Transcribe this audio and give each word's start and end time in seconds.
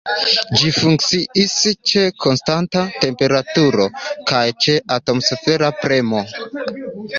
Ĝi 0.59 0.69
funkciis 0.77 1.57
ĉe 1.91 2.01
konstanta 2.25 2.83
temperaturo, 3.05 3.87
kaj 4.33 4.43
ĉe 4.67 4.77
atmosfera 4.99 5.73
premo. 5.85 6.27